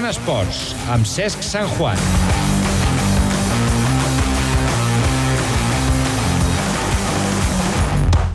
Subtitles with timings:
[0.00, 1.98] Zona Esports, amb Cesc Sant Juan.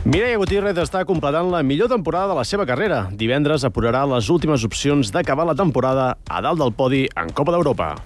[0.06, 3.08] Mireia Gutiérrez està completant la millor temporada de la seva carrera.
[3.10, 7.96] Divendres apurarà les últimes opcions d'acabar la temporada a dalt del podi en Copa d'Europa.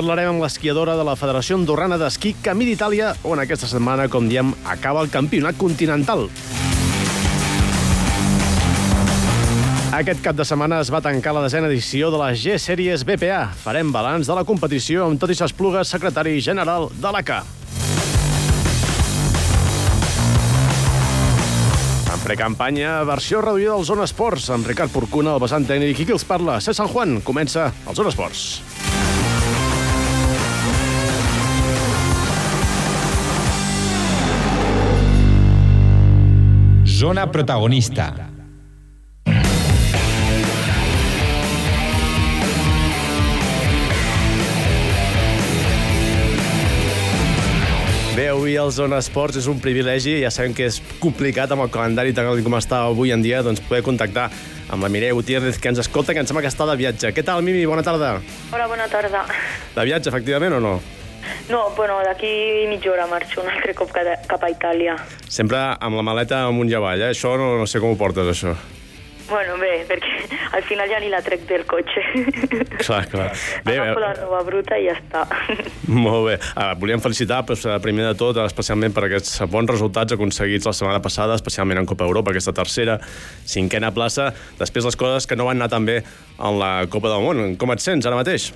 [0.00, 4.54] Parlarem amb l'esquiadora de la Federació Andorrana d'Esquí Camí d'Itàlia, on aquesta setmana, com diem,
[4.64, 6.22] acaba el campionat continental.
[9.98, 13.42] Aquest cap de setmana es va tancar la desena edició de la G-Series BPA.
[13.60, 17.42] Farem balanç de la competició amb Toti Saspluga, secretari general de l'ACA.
[22.08, 26.00] En precampanya, versió reduïda del Zona Esports, amb Ricard Porcuna, el vessant tècnic.
[26.00, 26.56] I qui els parla?
[26.64, 27.18] Cés Sant Juan.
[27.20, 28.79] Comença el Zona Esports.
[37.00, 38.12] Zona protagonista.
[48.12, 51.72] Bé, avui el Zona Esports és un privilegi, ja sabem que és complicat amb el
[51.72, 54.28] calendari tal com està avui en dia, doncs poder contactar
[54.68, 57.16] amb la Mireia Gutiérrez, que ens escolta, que em sembla que està de viatge.
[57.16, 57.64] Què tal, Mimi?
[57.64, 58.18] Bona tarda.
[58.52, 59.24] Hola, bona tarda.
[59.72, 60.80] De viatge, efectivament, o no?
[61.50, 64.98] No, bueno, d'aquí mitja hora marxo un altre cop cap a Itàlia.
[65.28, 67.14] Sempre amb la maleta amunt i avall, eh?
[67.14, 68.54] Això no, no sé com ho portes, això.
[69.30, 72.02] Bueno, bé, perquè al final ja ni la trec del cotxe.
[72.82, 73.28] Clar, clar.
[73.64, 75.22] Bé, Agafo la eh, nova bruta i ja està.
[75.86, 76.34] molt bé.
[76.58, 80.74] Ah, volíem felicitar, doncs, eh, primer de tot, especialment per aquests bons resultats aconseguits la
[80.74, 82.98] setmana passada, especialment en Copa Europa, aquesta tercera,
[83.46, 84.32] cinquena plaça.
[84.58, 87.54] Després les coses que no van anar tan bé en la Copa del Món.
[87.60, 88.50] Com et sents ara mateix?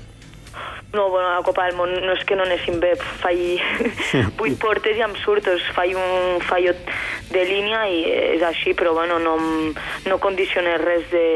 [0.94, 3.58] No, bueno, a la Copa del Món no és que no anéssim bé, faig
[4.38, 6.78] vuit portes i em surt, faig un fallot
[7.34, 8.04] de línia i
[8.36, 9.34] és així, però bueno, no,
[10.06, 11.26] no condiciona res de,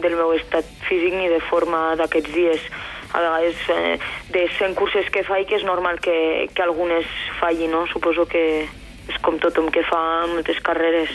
[0.00, 2.64] del meu estat físic ni de forma d'aquests dies.
[3.12, 3.98] A vegades, eh,
[4.32, 7.04] de 100 curses que faig, que és normal que, que algunes
[7.42, 7.84] fallin, no?
[7.92, 10.00] Suposo que és com tothom que fa
[10.32, 11.12] moltes carreres.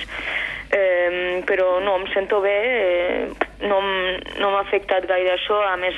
[0.68, 3.28] Eh, però no, em sento bé, eh,
[3.64, 3.80] no,
[4.42, 5.96] no m'ha afectat gaire això, a més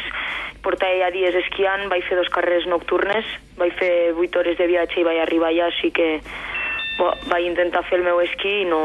[0.62, 3.25] portava ja dies esquiant, vaig fer dos carreres nocturnes,
[3.57, 6.19] vaig fer 8 hores de viatge i vaig arribar allà, així que
[7.00, 8.81] bo, vaig intentar fer el meu esquí i no,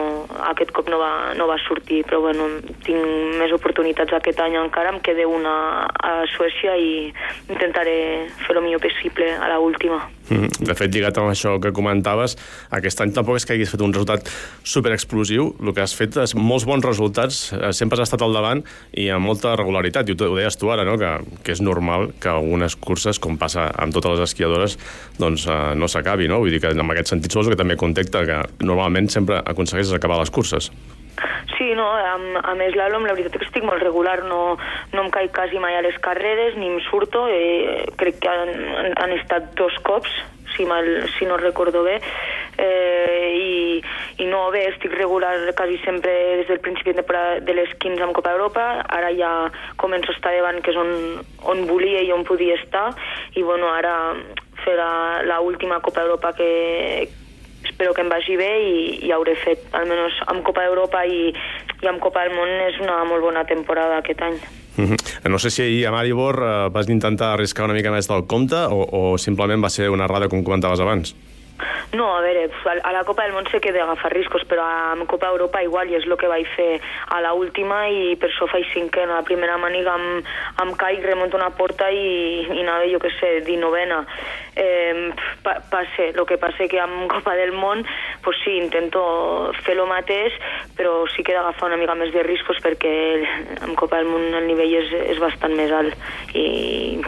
[0.53, 2.47] aquest cop no va, no va sortir, però bueno,
[2.87, 3.03] tinc
[3.41, 7.11] més oportunitats aquest any encara, em quedé una a Suècia i
[7.51, 7.99] intentaré
[8.47, 10.01] fer el millor possible a la última.
[10.31, 12.37] Mm, De fet, lligat amb això que comentaves,
[12.73, 14.31] aquest any tampoc és que haguis fet un resultat
[14.65, 15.51] superexplosiu.
[15.61, 19.11] El que has fet és molts bons resultats, eh, sempre has estat al davant i
[19.11, 20.09] amb molta regularitat.
[20.09, 20.97] I ho, ho deies tu ara, no?
[20.97, 21.13] que,
[21.45, 24.79] que és normal que algunes curses, com passa amb totes les esquiadores,
[25.19, 26.29] doncs eh, no s'acabi.
[26.29, 26.41] No?
[26.41, 30.23] Vull dir que en aquest sentit suposo que també contacta que normalment sempre aconsegueixes acabar
[30.23, 30.71] les curses.
[31.57, 32.15] Sí, no, a,
[32.51, 34.57] a més l'Alom, la veritat és que estic molt regular, no,
[34.93, 38.51] no em caic quasi mai a les carreres, ni em surto, eh, crec que han,
[38.99, 40.11] han- estat dos cops,
[40.57, 40.87] si, mal,
[41.19, 42.01] si no recordo bé,
[42.59, 43.83] eh, i,
[44.23, 47.05] i no, bé, estic regular quasi sempre des del principi de,
[47.43, 49.33] de les 15 amb Copa Europa, ara ja
[49.81, 50.93] començo a estar davant, que és on,
[51.51, 52.91] on volia i on podia estar,
[53.35, 54.15] i bueno, ara
[54.65, 56.51] fer la, la última Copa Europa que,
[57.65, 58.75] espero que em vagi bé i,
[59.07, 61.33] i hauré fet, almenys amb Copa d'Europa i,
[61.83, 64.39] i amb Copa del Món és una molt bona temporada aquest any.
[64.77, 65.31] Mm -hmm.
[65.31, 68.57] No sé si ahir a Maribor eh, vas intentar arriscar una mica més del compte
[68.57, 71.15] o, o simplement va ser una errada, com comentaves abans.
[71.95, 72.51] No, a veure,
[72.83, 75.91] a la Copa del Món sé que he d'agafar riscos, però amb Copa Europa igual,
[75.91, 76.81] i és el que vaig fer
[77.15, 79.05] a la última i per això faig cinquè.
[79.05, 80.27] A la primera maniga amb,
[80.65, 84.03] amb caic, remunto una porta i, i anava, jo què sé, dinovena.
[84.59, 85.11] Eh,
[85.47, 87.87] pa, passe, el que passa que amb Copa del Món,
[88.27, 90.35] pues sí, intento fer el mateix,
[90.75, 92.95] però sí que he d'agafar una mica més de riscos perquè
[93.63, 95.95] amb Copa del Món el nivell és, és bastant més alt
[96.35, 97.03] i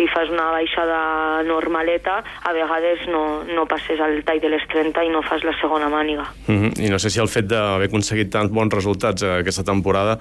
[0.00, 5.04] si fas una baixada normaleta, a vegades no, no passes al tall de les 30
[5.06, 6.26] i no fas la segona màniga.
[6.46, 6.86] Mm -hmm.
[6.86, 10.18] I no sé si el fet d'haver aconseguit tants bons resultats eh, aquesta temporada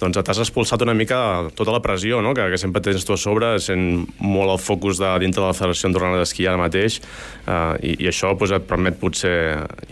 [0.00, 2.34] doncs t'has expulsat una mica tota la pressió no?
[2.34, 5.56] que, que sempre tens tu a sobre, sent molt el focus de dintre de la
[5.56, 7.00] Federació Andorrana d'Esquí ara mateix,
[7.46, 9.34] eh, i, i això doncs, et permet potser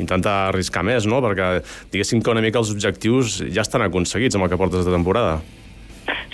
[0.03, 1.23] intentar arriscar més, no?
[1.25, 1.62] perquè
[1.93, 5.41] diguéssim que una mica els objectius ja estan aconseguits amb el que portes de temporada.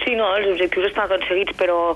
[0.05, 1.93] Sí, no, els objectius estan aconseguits, però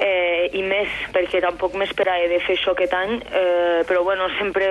[0.00, 4.66] eh, i més, perquè tampoc m'esperava de fer això aquest any, eh, però bueno, sempre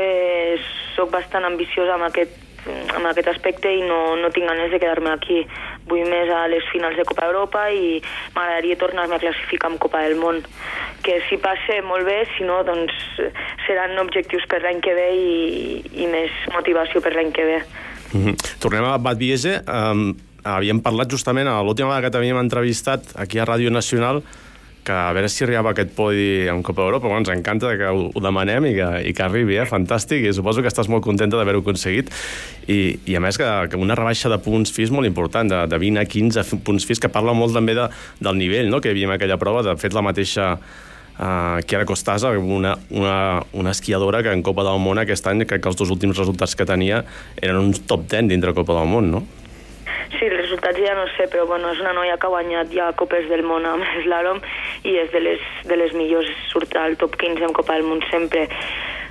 [0.95, 5.13] sóc bastant ambiciosa amb aquest amb aquest aspecte i no, no tinc ganes de quedar-me
[5.13, 5.41] aquí.
[5.89, 7.99] Vull més a les finals de Copa Europa i
[8.35, 10.41] m'agradaria tornar-me a classificar amb Copa del Món.
[11.05, 12.95] Que si passe molt bé, si no, doncs
[13.65, 17.61] seran objectius per l'any que ve i, i més motivació per l'any que ve.
[18.11, 18.59] Mm -hmm.
[18.59, 19.61] Tornem a Bad Biese.
[19.67, 24.23] Um, havíem parlat justament, a l'última vegada que t'havíem entrevistat aquí a Ràdio Nacional,
[24.83, 28.07] que a veure si arribava aquest podi en Copa Europa, bueno, ens encanta que ho,
[28.13, 29.67] ho demanem i que, i que arribi, eh?
[29.69, 32.11] fantàstic, i suposo que estàs molt contenta d'haver-ho aconseguit,
[32.69, 35.81] I, i a més que, que una rebaixa de punts FIS molt important, de, de
[35.81, 37.89] 20 a 15 punts FIS, que parla molt també de,
[38.19, 38.81] del nivell no?
[38.81, 40.55] que hi havia en aquella prova, de fet la mateixa
[41.19, 45.63] uh, Chiara Costasa, una, una, una esquiadora que en Copa del Món aquest any crec
[45.63, 47.03] que els dos últims resultats que tenia
[47.41, 49.25] eren un top 10 dintre Copa del Món, no?
[50.09, 52.89] Sí, els resultats ja no sé, però bueno, és una noia que ha guanyat ja
[52.97, 54.41] Copes del Món amb slalom
[54.83, 58.03] i és de les, de les millors, surt al top 15 en Copa del Món
[58.09, 58.47] sempre.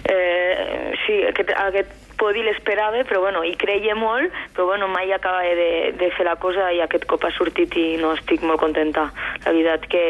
[0.09, 5.43] Eh, sí, aquest, aquest podi l'esperava, però bueno, hi creia molt, però bueno, mai acaba
[5.43, 9.07] de, de fer la cosa i aquest cop ha sortit i no estic molt contenta.
[9.45, 10.03] La veritat que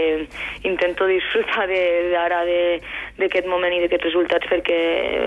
[0.68, 2.40] intento disfrutar d'ara
[3.20, 4.78] d'aquest moment i d'aquests resultats perquè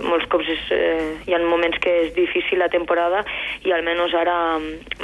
[0.07, 3.23] molts cops és, eh, hi ha moments que és difícil la temporada
[3.65, 4.39] i almenys ara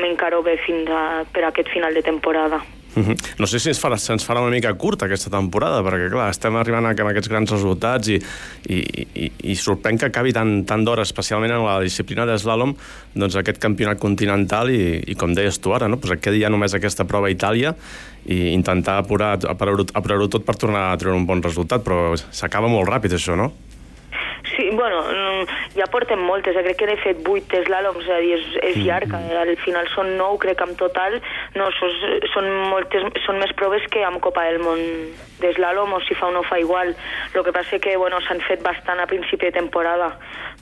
[0.02, 2.64] m'encaro bé fins a, per aquest final de temporada.
[2.98, 3.14] Uh.
[3.38, 6.58] No sé si ens farà, se'ns farà una mica curta aquesta temporada, perquè clar, estem
[6.58, 8.18] arribant a, amb aquests grans resultats i,
[8.74, 12.74] i, i, i sorprèn que acabi tant, tant d'hora, especialment en la disciplina d'eslàlom,
[13.14, 16.02] doncs aquest campionat continental i, i com deies tu ara, no?
[16.02, 17.76] pues et quedi ja només aquesta prova a Itàlia
[18.28, 22.72] i intentar apurar, apurar-ho apurar tot per tornar a treure un bon resultat, però s'acaba
[22.72, 23.52] molt ràpid això, no?
[24.58, 25.04] Sí, bueno,
[25.78, 26.64] ja portem moltes, eh?
[26.66, 29.38] crec que he fet vuit eslàloms, és a dir, és, és llarg, eh?
[29.38, 31.20] al final són nou, crec, en total,
[31.54, 31.94] no, són,
[32.34, 34.82] són, moltes, són més proves que amb Copa del Món
[35.42, 36.96] d'eslàlom, o si fa o no fa igual.
[37.34, 40.14] El que passa que, bueno, s'han fet bastant a principi de temporada.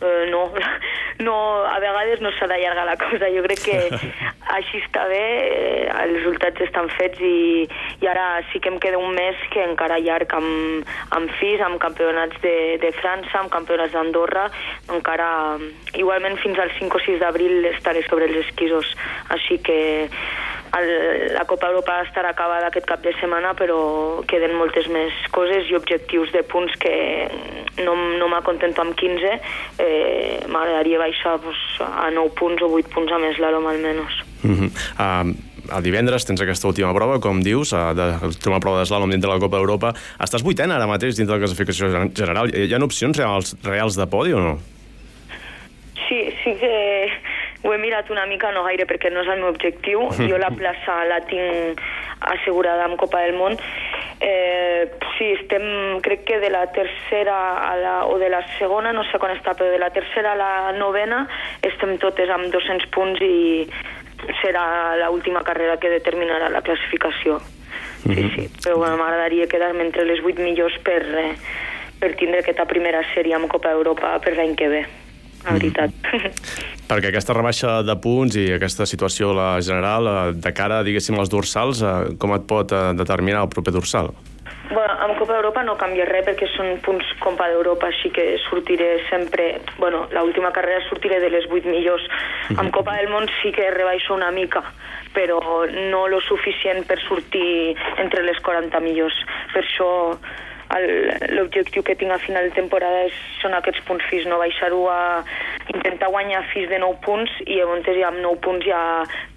[0.01, 0.51] Eh, no,
[1.25, 3.77] no, a vegades no s'ha d'allargar la cosa, jo crec que
[4.57, 7.63] així està bé, eh, els resultats estan fets i,
[8.03, 11.79] i ara sí que em queda un mes que encara llarg amb, amb FIS, amb
[11.79, 14.49] campionats de, de França, amb campionats d'Andorra,
[14.91, 15.29] encara
[15.95, 18.91] igualment fins al 5 o 6 d'abril estaré sobre els esquisos,
[19.31, 19.79] així que
[20.79, 25.69] el, la Copa Europa estarà acabada aquest cap de setmana, però queden moltes més coses
[25.69, 26.93] i objectius de punts que
[27.85, 29.33] no, no m'acontento amb 15,
[29.79, 34.23] eh, m'agradaria baixar pues, a 9 punts o 8 punts a més l'Alom almenys.
[34.43, 34.69] Mm -hmm.
[34.99, 39.35] uh, el divendres tens aquesta última prova, com dius, de, l'última prova d'eslàlom dintre de
[39.35, 39.93] la Copa d'Europa.
[40.21, 42.53] Estàs vuitena ara mateix dintre de la classificació general.
[42.53, 44.59] Hi ha opcions reals, reals de podi o no?
[46.07, 46.73] Sí, sí que
[47.65, 50.05] ho he mirat una mica, no gaire, perquè no és el meu objectiu.
[50.29, 51.81] Jo la plaça la tinc
[52.21, 53.57] assegurada amb Copa del Món.
[54.21, 54.85] Eh,
[55.17, 55.65] sí, estem,
[56.05, 57.35] crec que de la tercera
[57.65, 60.39] a la, o de la segona, no sé quan està, però de la tercera a
[60.39, 61.25] la novena
[61.65, 63.65] estem totes amb 200 punts i
[64.41, 67.39] serà l'última carrera que determinarà la classificació.
[68.05, 68.35] Sí, mm -hmm.
[68.35, 71.35] sí, però bueno, m'agradaria quedar-me entre les 8 millors per, eh,
[71.99, 74.85] per tindre aquesta primera sèrie amb Copa Europa per l'any que ve
[75.45, 75.95] la veritat.
[76.11, 76.31] Mm.
[76.89, 81.31] Perquè aquesta rebaixa de punts i aquesta situació la general, eh, de cara, diguéssim, als
[81.33, 84.13] dorsals, eh, com et pot eh, determinar el proper dorsal?
[84.71, 88.95] Bueno, amb Copa d'Europa no canvia res perquè són punts Copa d'Europa, així que sortiré
[89.11, 89.59] sempre...
[89.77, 92.01] Bueno, l'última carrera sortiré de les 8 millors.
[92.05, 92.59] Mm -hmm.
[92.59, 94.63] Amb Copa del Món sí que rebaixo una mica,
[95.13, 95.39] però
[95.91, 99.13] no lo suficient per sortir entre les 40 millors.
[99.53, 100.17] Per això
[101.35, 105.23] l'objectiu que tinc a final de temporada és, són aquests punts FIS, no baixar-ho a
[105.73, 108.81] intentar guanyar FIS de 9 punts i llavors ja amb 9 punts ja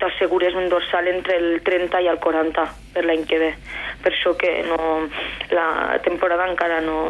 [0.01, 3.53] t'assegures un dorsal entre el 30 i el 40 per l'any que ve.
[4.03, 4.79] Per això que no,
[5.53, 7.09] la temporada encara no,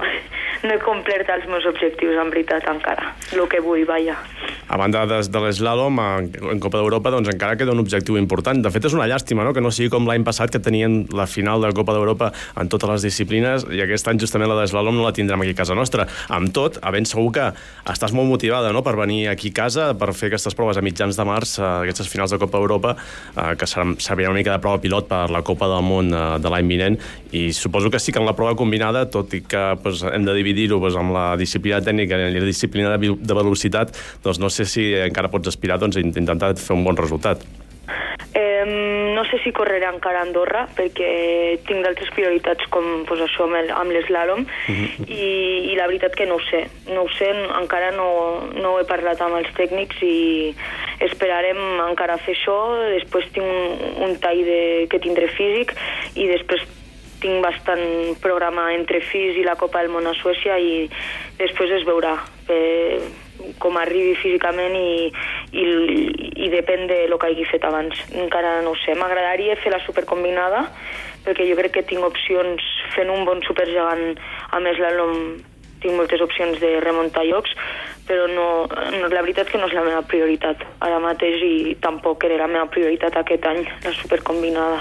[0.64, 3.12] no he complert els meus objectius, en veritat, encara.
[3.32, 4.16] El que vull, vaja.
[4.68, 6.00] A banda de, de l'eslàlom,
[6.52, 8.60] en Copa d'Europa, doncs encara queda un objectiu important.
[8.64, 11.28] De fet, és una llàstima, no?, que no sigui com l'any passat, que tenien la
[11.30, 15.06] final de Copa d'Europa en totes les disciplines, i aquest any justament la d'eslàlom no
[15.06, 16.08] la tindrem aquí a casa nostra.
[16.34, 17.46] Amb tot, a ben segur que
[17.88, 21.16] estàs molt motivada, no?, per venir aquí a casa, per fer aquestes proves a mitjans
[21.16, 22.96] de març, aquestes finals de Copa d'Europa,
[23.36, 26.52] eh, que servirà una mica de prova pilot per la Copa del Món eh, de
[26.52, 27.00] l'any vinent,
[27.32, 30.36] i suposo que sí que en la prova combinada, tot i que pues, hem de
[30.48, 34.68] dividir-ho pues, amb la disciplina tècnica i la disciplina de, de velocitat, doncs no sé
[34.68, 37.44] si encara pots aspirar doncs, a intentar fer un bon resultat.
[38.34, 38.64] Eh,
[39.14, 41.08] no sé si correré encara a Andorra perquè
[41.66, 44.84] tinc d'altres prioritats com pues, això amb, amb l'eslàlom uh mhm.
[44.84, 45.08] -huh.
[45.08, 48.08] i, i la veritat que no ho sé no ho sé, encara no,
[48.62, 50.54] no he parlat amb els tècnics i
[51.00, 52.58] esperarem encara fer això
[52.98, 55.74] després tinc un, un tall de, que tindré físic
[56.14, 56.62] i després
[57.22, 60.86] tinc bastant programa entre FIS i la Copa del Món a Suècia i
[61.38, 62.16] després es veurà.
[62.48, 63.00] Eh,
[63.62, 65.10] com arribi físicament i,
[65.54, 65.66] i,
[66.44, 68.00] i depèn de lo que hagi fet abans.
[68.18, 70.66] Encara no ho sé, m'agradaria fer la supercombinada
[71.26, 74.16] perquè jo crec que tinc opcions fent un bon supergegant
[74.54, 75.38] a més l'Alom
[75.82, 77.52] tinc moltes opcions de remuntar llocs,
[78.08, 78.48] però no,
[78.96, 82.50] no, la veritat que no és la meva prioritat ara mateix i tampoc era la
[82.50, 84.80] meva prioritat aquest any, la supercombinada.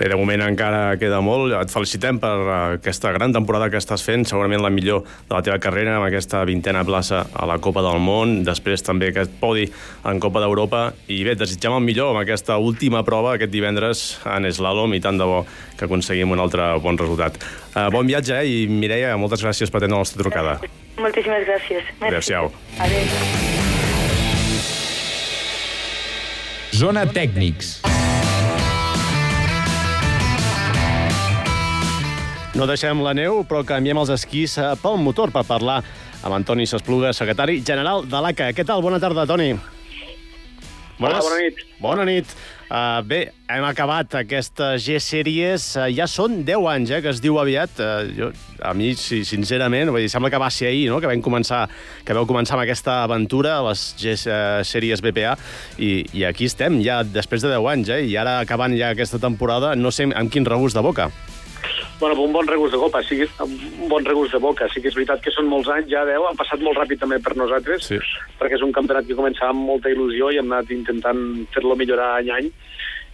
[0.00, 1.52] Bé, de moment encara queda molt.
[1.52, 5.58] Et felicitem per aquesta gran temporada que estàs fent, segurament la millor de la teva
[5.60, 9.66] carrera, amb aquesta vintena plaça a la Copa del Món, després també aquest podi
[10.08, 14.48] en Copa d'Europa, i bé, desitgem el millor amb aquesta última prova aquest divendres en
[14.48, 15.42] Slalom, i tant de bo
[15.76, 17.36] que aconseguim un altre bon resultat.
[17.74, 18.48] Uh, bon viatge, eh?
[18.48, 20.56] i Mireia, moltes gràcies per atendre la nostra trucada.
[20.96, 21.92] Moltíssimes gràcies.
[22.00, 22.48] Adéu-siau.
[22.88, 23.04] Adéu.
[26.72, 27.89] Zona Tècnics.
[32.60, 35.78] No deixem la neu, però canviem els esquís eh, pel motor per parlar
[36.20, 38.50] amb Antoni Sespluga, secretari general de l'ACA.
[38.52, 38.82] Què tal?
[38.84, 39.54] Bona tarda, Toni.
[41.00, 41.62] Hola, bona nit.
[41.80, 42.34] Bona nit.
[42.68, 45.70] Uh, bé, hem acabat aquesta G-Series.
[45.78, 47.80] Uh, ja són 10 anys, eh, que es diu aviat.
[47.80, 48.28] Uh, jo,
[48.60, 51.62] a mi, sí, sincerament, vull dir, sembla que va ser ahir, no?, que vam començar,
[52.04, 55.32] que vau començar amb aquesta aventura, les G-Series BPA,
[55.80, 59.22] i, i aquí estem, ja després de 10 anys, eh, i ara acabant ja aquesta
[59.24, 61.08] temporada, no sé amb quin regust de boca.
[62.00, 64.66] Bueno, un bon regust de copa, sí, un bon regust de boca.
[64.72, 67.18] Sí que és veritat que són molts anys, ja 10, han passat molt ràpid també
[67.20, 67.98] per nosaltres, Sí.
[68.40, 72.16] perquè és un campionat que començava amb molta il·lusió i hem anat intentant fer-lo millorar
[72.18, 72.50] any a any.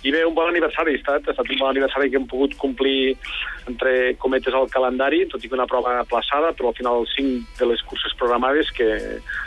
[0.04, 2.54] I bé, un bon aniversari ha estat, ha estat un bon aniversari que hem pogut
[2.56, 3.16] complir
[3.66, 7.66] entre cometes al calendari, tot i que una prova aplaçada, però al final 5 de
[7.66, 8.86] les curses programades, que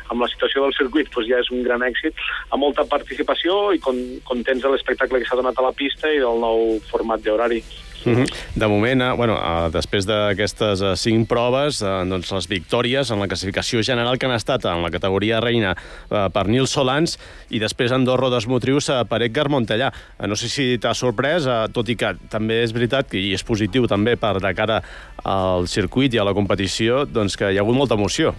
[0.10, 2.14] amb la situació del circuit doncs ja és un gran èxit,
[2.52, 6.20] amb molta participació i con contents de l'espectacle que s'ha donat a la pista i
[6.20, 7.64] del nou format d'horari.
[8.06, 8.26] Uh -huh.
[8.56, 13.28] De moment, eh, bueno, eh, després d'aquestes eh, cinc proves, doncs les victòries en la
[13.28, 15.76] classificació general que han estat en la categoria reina
[16.10, 19.92] per Nil Solans i després en dos rodes motrius per Edgar Montellà.
[20.28, 23.88] No sé si t'ha sorprès, tot i que també és veritat, que, i és positiu
[23.88, 24.82] també per de cara
[25.24, 28.36] al circuit i a la competició, doncs que hi ha hagut molta emoció.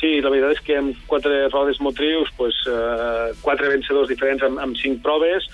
[0.00, 4.58] Sí, la veritat és que amb quatre rodes motrius, pues, eh, quatre vencedors diferents amb,
[4.58, 5.48] amb cinc proves,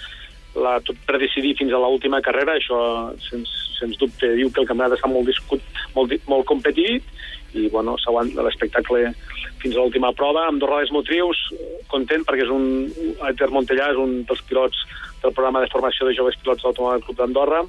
[0.55, 2.79] la, tot per decidir fins a l'última carrera, això
[3.25, 5.63] sens, sens dubte diu que el campionat està molt discut,
[5.97, 7.07] molt, molt competit
[7.59, 9.11] i bueno, s'aguanta l'espectacle
[9.61, 11.41] fins a l'última prova, amb dos rodes motrius,
[11.93, 12.65] content perquè és un,
[13.29, 14.79] Edgar Montellà és un dels pilots
[15.23, 17.61] del programa de formació de joves pilots d'automòbil Club d'Andorra,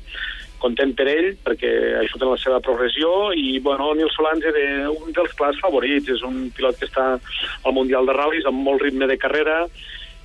[0.63, 5.11] content per ell, perquè ajuda en la seva progressió, i bueno, Nil Solans era un
[5.15, 9.09] dels clars favorits, és un pilot que està al Mundial de Ral·lis amb molt ritme
[9.11, 9.65] de carrera,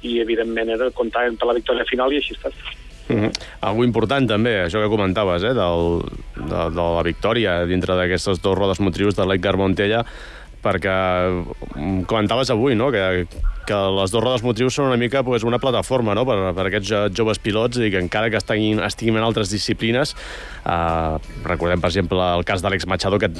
[0.03, 2.55] i evidentment era comptar per la victòria final i així ha estat.
[3.09, 3.31] Uh -huh.
[3.61, 6.03] Algo important també, això que comentaves, eh, del,
[6.37, 10.05] de, de la victòria dintre d'aquestes dues rodes motrius de l'Edgar Montella,
[10.63, 10.95] perquè
[11.77, 13.27] mm, comentaves avui, no?, que,
[13.67, 16.25] que les dues rodes motrius són una mica pues, una plataforma no?
[16.27, 20.15] per, per aquests jo- joves pilots i que encara que estiguin, estiguin en altres disciplines,
[20.65, 23.31] eh, recordem, per exemple, el cas d'Àlex Machado, que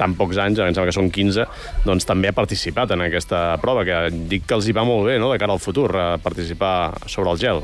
[0.00, 1.46] tan pocs anys, em sembla que són 15,
[1.84, 5.18] doncs també ha participat en aquesta prova, que dic que els hi va molt bé,
[5.20, 7.62] no?, de cara al futur, a participar sobre el gel.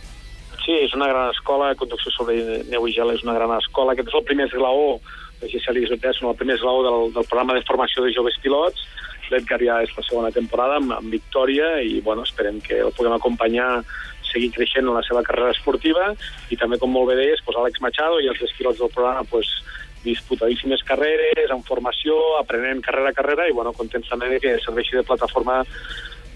[0.66, 3.94] Sí, és una gran escola, conducció sobre neu i gel és una gran escola.
[3.94, 4.96] Aquest és el primer esglaó,
[5.40, 8.82] les GCL són el primer esglaó del, del programa de formació de joves pilots.
[9.30, 13.14] L'Edgar ja és la segona temporada amb, amb victòria i bueno, esperem que el puguem
[13.16, 13.68] acompanyar
[14.26, 16.12] seguir creixent en la seva carrera esportiva
[16.50, 19.26] i també, com molt bé deies, pues, Àlex Machado i els tres pilots del programa
[19.30, 19.50] pues,
[20.06, 25.06] disputadíssimes carreres, en formació, aprenent carrera a carrera i bueno, contents també que serveixi de
[25.06, 25.64] plataforma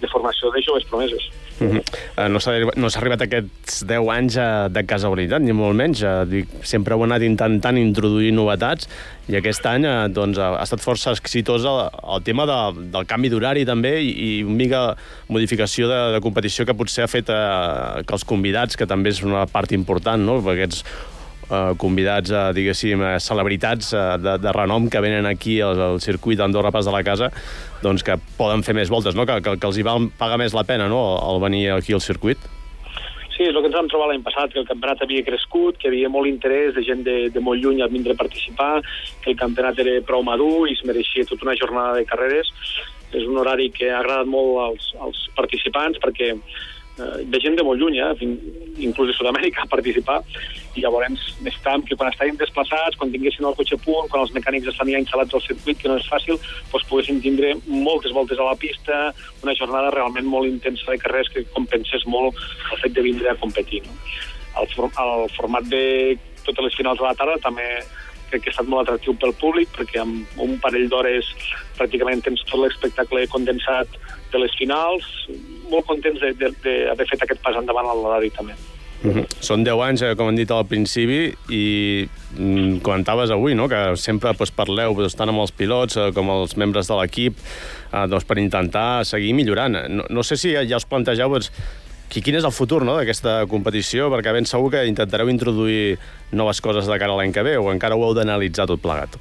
[0.00, 1.28] de formació de joves promeses.
[1.60, 1.82] Uh -huh.
[2.16, 6.02] uh, no s'ha no arribat aquests 10 anys uh, de casualitat, ni molt menys.
[6.02, 8.88] Uh, dic, sempre heu anat intentant introduir novetats
[9.28, 13.28] i aquest any uh, doncs, ha estat força exitós el, el tema de, del canvi
[13.28, 14.96] d'horari també i, i una mica
[15.28, 19.22] modificació de, de competició que potser ha fet uh, que els convidats, que també és
[19.22, 20.40] una part important, no?
[20.40, 20.84] perquè aquests
[21.50, 26.00] eh, convidats, eh, diguéssim, eh, celebritats eh, de, de renom que venen aquí al, al
[26.00, 27.30] circuit d'Andorra Pas de la Casa,
[27.82, 29.26] doncs que poden fer més voltes, no?
[29.26, 31.02] que, que, que els hi val pagar més la pena no?
[31.18, 32.38] el venir aquí al circuit.
[33.40, 35.88] Sí, és el que ens vam trobar l'any passat, que el campionat havia crescut, que
[35.88, 38.82] havia molt interès de gent de, de molt lluny a vindre a participar,
[39.24, 42.50] que el campionat era prou madur i es mereixia tota una jornada de carreres.
[43.16, 46.34] És un horari que ha agradat molt als, als participants perquè
[47.00, 48.38] eh, de gent de molt lluny, eh, fin-
[48.80, 50.20] inclús de Sud-amèrica, a participar,
[50.74, 51.10] i llavors
[51.42, 55.00] necessitàvem que quan estàvem desplaçats, quan tinguessin el cotxe punt, quan els mecànics estan ja
[55.02, 56.38] instal·lats al circuit, que no és fàcil,
[56.72, 61.28] doncs poguessin tindre moltes voltes a la pista, una jornada realment molt intensa de carreres
[61.34, 62.36] que compensés molt
[62.72, 63.82] el fet de vindre a competir.
[63.86, 63.92] No?
[64.60, 67.66] El, for el format de totes les finals de la tarda també
[68.30, 71.26] crec que ha estat molt atractiu pel públic, perquè amb un parell d'hores
[71.76, 73.88] pràcticament tens tot l'espectacle condensat
[74.32, 75.06] de les finals.
[75.70, 78.56] Molt contents d'haver fet aquest pas endavant a l'horari també.
[79.02, 79.26] Mm -hmm.
[79.40, 83.66] Són 10 anys, eh, com hem dit al principi, i mm, comentaves avui no?
[83.68, 87.34] que sempre doncs, parleu doncs, tant amb els pilots eh, com els membres de l'equip
[87.92, 89.88] eh, doncs, per intentar seguir millorant.
[89.88, 91.50] No, no sé si ja, ja us plantegeu doncs,
[92.10, 95.98] quin és el futur no, d'aquesta competició, perquè ben segur que intentareu introduir
[96.32, 99.16] noves coses de cara a l'any que ve, o encara ho heu d'analitzar tot plegat?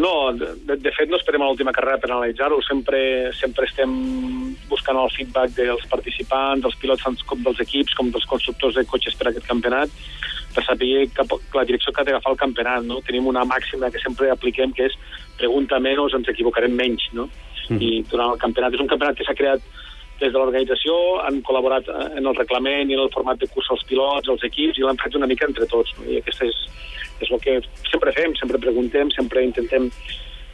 [0.00, 3.00] No, de, de fet no esperem a l'última carrera per analitzar-ho, sempre,
[3.36, 3.90] sempre estem
[4.70, 9.18] buscant el feedback dels participants, dels pilots com dels equips, com dels constructors de cotxes
[9.18, 9.92] per a aquest campionat,
[10.54, 12.86] per saber cap, la direcció que ha d'agafar el campionat.
[12.86, 13.02] No?
[13.06, 14.96] Tenim una màxima que sempre apliquem, que és
[15.40, 17.10] pregunta menys, ens equivocarem menys.
[17.16, 17.28] No?
[17.68, 17.78] Mm.
[17.84, 19.66] I durant el campionat, és un campionat que s'ha creat
[20.20, 23.70] des de l'organització, han col·laborat eh, en el reglament i en el format de curs
[23.74, 25.94] els pilots, els equips, i l'han fet una mica entre tots.
[25.98, 26.08] No?
[26.08, 26.58] I aquesta és,
[27.20, 27.60] és el que
[27.90, 29.90] sempre fem, sempre preguntem, sempre intentem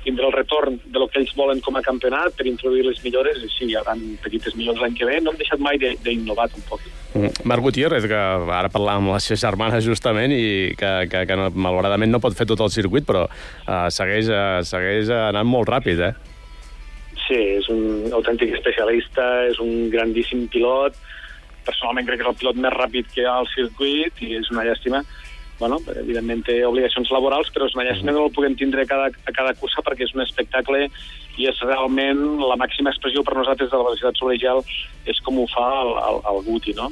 [0.07, 3.41] tindre el retorn de lo que ells volen com a campionat per introduir les millores,
[3.43, 5.17] i sí, hi haurà petites millores l'any que ve.
[5.19, 6.85] No hem deixat mai d'innovar un poc.
[7.17, 7.33] Mm.
[7.51, 8.21] Marc Gutiérrez, que
[8.61, 10.47] ara parlàvem amb les seves germanes justament i
[10.79, 15.11] que, que, que malauradament no pot fer tot el circuit, però uh, segueix, uh, segueix
[15.11, 16.36] anant molt ràpid, eh?
[17.27, 20.99] Sí, és un autèntic especialista, és un grandíssim pilot,
[21.67, 24.53] personalment crec que és el pilot més ràpid que hi ha al circuit i és
[24.55, 25.03] una llàstima
[25.59, 28.89] bueno, evidentment té obligacions laborals, però és una llàstima que no el puguem tindre a
[28.89, 30.83] cada, a cada cursa perquè és un espectacle
[31.37, 34.63] i és realment la màxima expressió per nosaltres de la velocitat sobre gel
[35.09, 36.91] és com ho fa el, el, el Guti, no?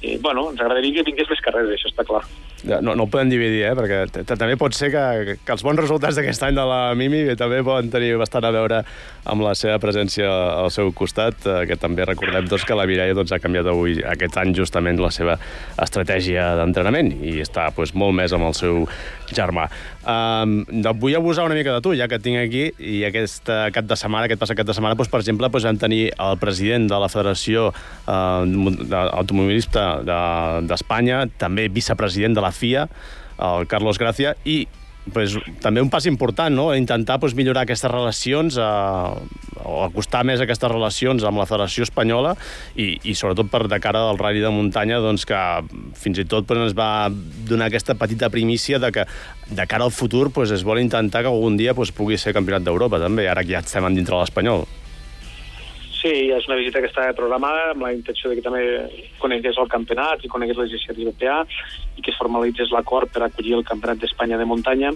[0.00, 2.22] I, bueno, ens agradaria que vingués més carreres, això està clar.
[2.68, 3.72] No, no ho podem dividir, eh?
[3.76, 7.62] perquè també pot ser que, que els bons resultats d'aquest any de la Mimi també
[7.64, 8.82] poden tenir bastant a veure
[9.30, 10.28] amb la seva presència
[10.60, 13.98] al seu costat, eh, que també recordem doncs, que la Mireia doncs, ha canviat avui,
[14.12, 15.38] aquest any, justament la seva
[15.80, 18.84] estratègia d'entrenament i està doncs, molt més amb el seu
[19.30, 19.68] germà.
[20.00, 20.64] Um,
[21.00, 24.26] vull abusar una mica de tu, ja que tinc aquí, i aquest cap de setmana,
[24.26, 27.08] aquest passat cap de setmana, doncs, per exemple, doncs, vam tenir el president de la
[27.12, 29.86] Federació uh, Automobilista
[30.66, 32.86] d'Espanya, de, també vicepresident de la FIA,
[33.40, 34.66] el Carlos Gracia, i
[35.12, 36.70] pues, també un pas important, no?
[36.76, 42.34] intentar pues, millorar aquestes relacions, eh, o acostar més aquestes relacions amb la Federació Espanyola
[42.76, 45.40] i, i sobretot per de cara al rally de muntanya, doncs, que
[46.00, 49.06] fins i tot pues, ens va donar aquesta petita primícia de que
[49.50, 52.66] de cara al futur pues, es vol intentar que algun dia pues, pugui ser campionat
[52.66, 54.66] d'Europa també, ara que ja estem dintre l'Espanyol.
[56.00, 58.62] Sí, és una visita que està programada amb la intenció de que també
[59.20, 63.58] conegués el campionat i conegués les iniciatives PA i que es formalitzés l'acord per acollir
[63.58, 64.94] el Campionat d'Espanya de muntanya.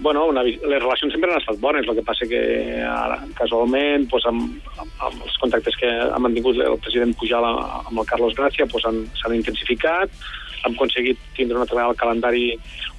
[0.00, 2.40] Bueno, una, les relacions sempre han estat bones, el que passa que
[2.86, 8.06] ara, casualment, pues, amb, amb, els contactes que ha mantingut el president Pujal amb el
[8.08, 8.86] Carlos Gràcia pues,
[9.34, 10.14] intensificat,
[10.62, 12.52] hem aconseguit tindre una trobada al calendari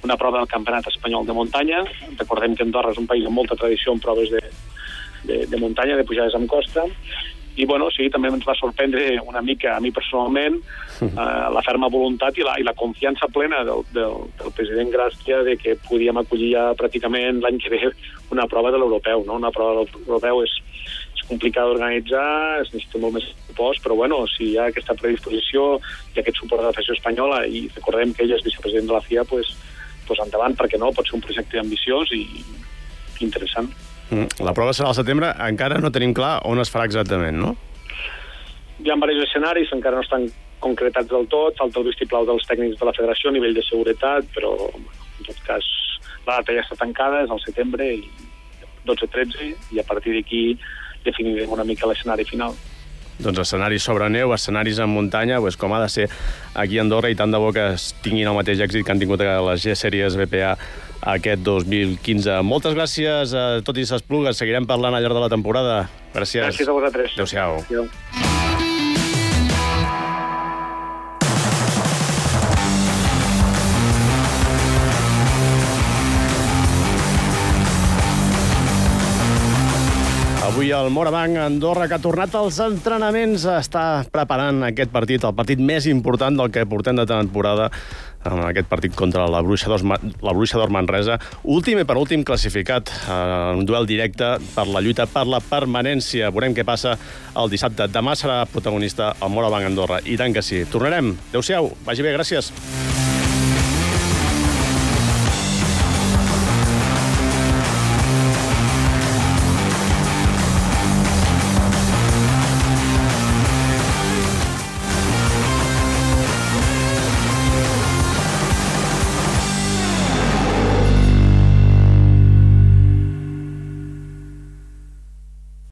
[0.04, 1.82] una prova del Campionat Espanyol de Muntanya.
[2.20, 4.44] Recordem que Andorra és un país amb molta tradició en proves de,
[5.24, 6.86] de, de muntanya, de pujades amb costa,
[7.60, 10.60] i bueno, sí, també ens va sorprendre una mica a mi personalment
[11.02, 11.10] eh,
[11.56, 15.56] la ferma voluntat i la, i la confiança plena del, del, del president Gràcia de
[15.60, 17.82] que podíem acollir ja pràcticament l'any que ve
[18.30, 19.26] una prova de l'europeu.
[19.26, 19.36] No?
[19.42, 20.56] Una prova de l'europeu és,
[21.18, 23.28] és complicada d'organitzar, es necessita molt més
[23.60, 25.80] pressupost, però bueno, si hi ha aquesta predisposició
[26.14, 29.02] i aquest suport de la Federació Espanyola i recordem que ell és vicepresident de la
[29.04, 29.52] FIA, pues,
[30.06, 30.92] pues endavant, perquè no?
[30.92, 32.24] Pot ser un projecte ambiciós i
[33.20, 33.68] interessant.
[34.10, 34.44] Mm.
[34.44, 37.54] La prova serà al setembre, encara no tenim clar on es farà exactament, no?
[38.80, 40.26] Hi ha diversos escenaris, encara no estan
[40.60, 44.26] concretats del tot, falta el vistiplau dels tècnics de la federació a nivell de seguretat,
[44.34, 45.68] però en tot cas
[46.26, 48.02] la data ja està tancada, és al setembre, i
[48.88, 50.42] 12-13, i a partir d'aquí
[51.04, 52.56] definirem una mica l'escenari final
[53.20, 56.06] doncs escenaris sobre neu, escenaris en muntanya, pues, com ha de ser
[56.54, 57.66] aquí a Andorra, i tant de bo que
[58.04, 60.54] tinguin el mateix èxit que han tingut a les G-Sèries BPA
[61.02, 62.40] aquest 2015.
[62.46, 64.36] Moltes gràcies a tot i ses plugues.
[64.36, 65.80] Seguirem parlant al llarg de la temporada.
[66.14, 66.44] Gràcies.
[66.44, 67.16] Gràcies a vosaltres.
[67.16, 67.62] Adéu-siau.
[67.64, 67.88] Adéu.
[80.50, 85.62] Avui el Morabanc Andorra, que ha tornat als entrenaments, està preparant aquest partit, el partit
[85.62, 87.70] més important del que portem de temporada,
[88.24, 92.92] en aquest partit contra la Bruixa d'Or la Bruixa d'Or Manresa, últim i penúltim classificat
[93.08, 96.30] en un duel directe per la lluita per la permanència.
[96.34, 96.96] Veurem què passa
[97.36, 97.88] el dissabte.
[97.88, 100.64] Demà serà protagonista el Morabanc Andorra, i tant que sí.
[100.70, 101.14] Tornarem.
[101.30, 102.52] Adéu-siau, vagi bé, gràcies.